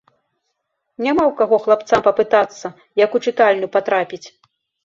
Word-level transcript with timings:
Няма 1.07 1.23
ў 1.25 1.33
каго 1.41 1.55
хлапцам 1.67 2.01
папытацца, 2.09 2.67
як 3.05 3.11
у 3.21 3.25
чытальню 3.29 3.67
патрапіць. 3.77 4.25